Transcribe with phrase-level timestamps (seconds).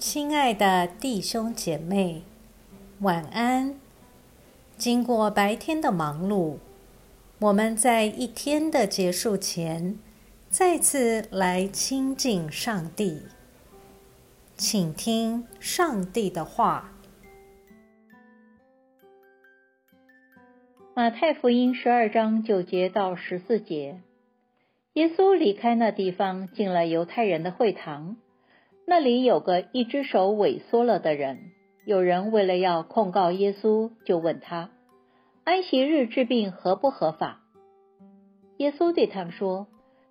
[0.00, 2.22] 亲爱的弟兄姐妹，
[3.00, 3.78] 晚安。
[4.78, 6.56] 经过白天的忙碌，
[7.38, 9.98] 我们在一天的结束前，
[10.48, 13.24] 再次来亲近上帝，
[14.56, 16.92] 请听上帝的话。
[20.94, 24.00] 马太福音十二章九节到十四节，
[24.94, 28.16] 耶稣离开那地方，进了犹太人的会堂。
[28.90, 31.52] 那里有个一只手萎缩了的人，
[31.84, 34.70] 有人为了要控告耶稣，就问他：
[35.44, 37.40] 安息日治病合不合法？
[38.56, 39.68] 耶稣对他们说：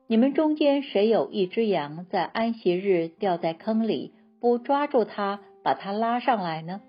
[0.08, 6.80] 你们中间谁有一只羊在安息日掉在坑里，不抓住它，把它拉上来呢？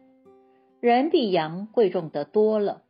[0.78, 2.82] 人比羊贵重的多了，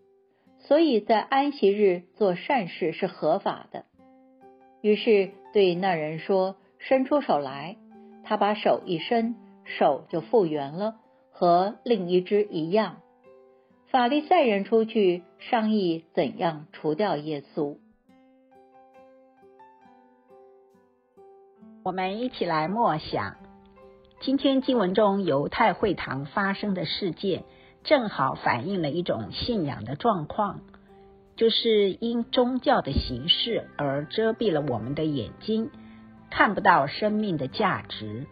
[0.59, 3.87] 所以在安息日做善事是合法的。
[4.83, 7.79] 于是对那人说：伸出手来。
[8.31, 9.35] 他把手一伸，
[9.65, 10.95] 手就复原了，
[11.33, 12.99] 和另一只一样。
[13.89, 17.77] 法利赛人出去商议怎样除掉耶稣。
[21.83, 23.35] 我们一起来默想，
[24.21, 27.43] 今天经文中犹太会堂发生的事件，
[27.83, 30.61] 正好反映了一种信仰的状况，
[31.35, 35.73] 就是因宗教的形式而遮蔽了我们的眼睛。
[36.31, 38.27] 看不到生命的价值。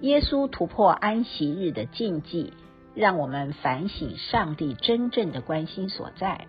[0.00, 2.52] 耶稣突破安息日的禁忌，
[2.94, 6.46] 让我们反省上帝真正的关心所在。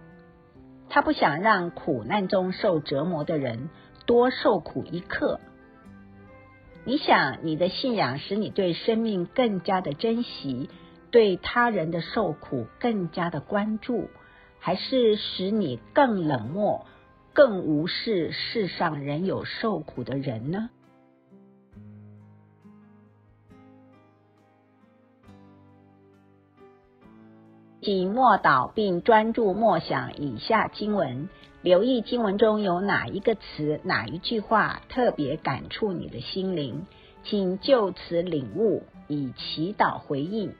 [0.89, 3.69] 他不想让苦难中受折磨的人
[4.05, 5.39] 多受苦一刻。
[6.85, 10.69] 你想，你的信仰使你对生命更加的珍惜，
[11.09, 14.09] 对他人的受苦更加的关注，
[14.59, 16.85] 还是使你更冷漠？
[17.35, 20.69] 更无视世上仍有受苦的人呢？
[27.81, 31.27] 请默祷并专注默想以下经文，
[31.61, 36.85] 留意经文中有哪一个词、哪一句话特别感触你的心灵，
[37.25, 40.55] 请就此领悟，以祈祷回应，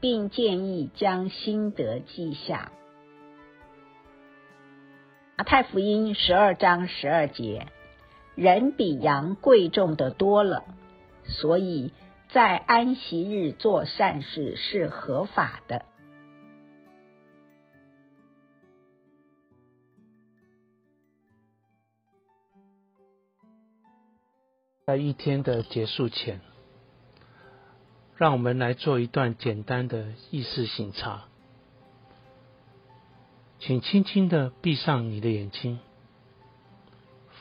[0.00, 2.70] 并建议将心得记下。
[5.42, 7.66] 太福音十二章十二节，
[8.34, 10.64] 人比羊贵重的多了，
[11.24, 11.92] 所以
[12.30, 15.86] 在安息日做善事是合法的。
[24.84, 26.40] 在一天的结束前，
[28.16, 31.24] 让我们来做一段简单的意识醒察。
[33.60, 35.80] 请轻轻的闭上你的眼睛，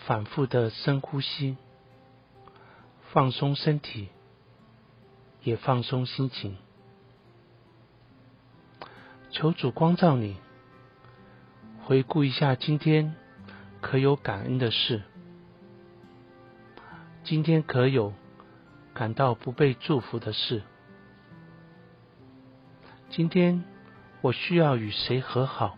[0.05, 1.55] 反复的深呼吸，
[3.13, 4.09] 放松身体，
[5.43, 6.57] 也放松心情。
[9.31, 10.35] 求主光照你，
[11.85, 13.15] 回顾一下今天
[13.79, 15.03] 可有感恩的事，
[17.23, 18.13] 今天可有
[18.93, 20.63] 感到不被祝福的事，
[23.09, 23.63] 今天
[24.19, 25.77] 我需要与谁和好？